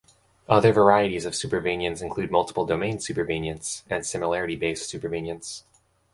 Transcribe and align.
Other 0.49 0.73
varieties 0.73 1.25
of 1.25 1.33
supervenience 1.33 2.01
include 2.01 2.31
multiple-domains 2.31 3.05
supervenience 3.05 3.83
and 3.87 4.03
similarity-based 4.03 4.91
supervenience. 4.91 5.61